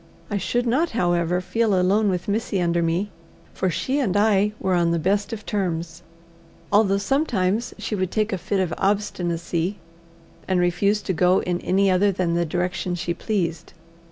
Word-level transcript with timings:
I 0.31 0.37
should 0.37 0.65
not, 0.65 0.89
however, 0.97 1.39
feel 1.41 1.79
alone 1.79 2.09
with 2.09 2.27
Missy 2.27 2.59
under 2.59 2.81
me, 2.81 3.11
for 3.53 3.69
she 3.69 3.99
and 3.99 4.17
I 4.17 4.51
were 4.59 4.73
on 4.73 4.89
the 4.89 4.97
best 4.97 5.31
of 5.31 5.45
terms, 5.45 6.01
although 6.71 6.97
sometimes 6.97 7.75
she 7.77 7.93
would 7.93 8.09
take 8.09 8.33
a 8.33 8.39
fit 8.39 8.59
of 8.59 8.73
obstinacy, 8.79 9.77
and 10.47 10.59
refuse 10.59 11.03
to 11.03 11.13
go 11.13 11.43
in 11.43 11.61
any 11.61 11.91
other 11.91 12.11
than 12.11 12.33
the 12.33 12.47
direction 12.47 12.95
she 12.95 13.13
pleased. 13.13 13.73